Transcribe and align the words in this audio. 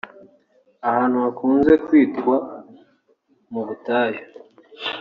ahantu 0.87 1.17
hakunze 1.23 1.73
kwitwa 1.85 2.35
mu 3.51 3.61
butayu 3.67 4.21